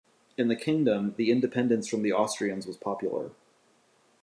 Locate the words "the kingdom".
0.47-1.13